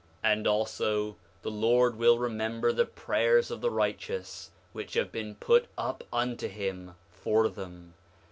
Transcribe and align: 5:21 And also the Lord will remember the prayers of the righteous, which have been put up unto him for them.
5:21 0.25 0.31
And 0.33 0.47
also 0.47 1.15
the 1.43 1.51
Lord 1.51 1.95
will 1.95 2.17
remember 2.17 2.73
the 2.73 2.87
prayers 2.87 3.51
of 3.51 3.61
the 3.61 3.69
righteous, 3.69 4.49
which 4.73 4.95
have 4.95 5.11
been 5.11 5.35
put 5.35 5.67
up 5.77 6.03
unto 6.11 6.47
him 6.47 6.95
for 7.11 7.47
them. 7.47 7.93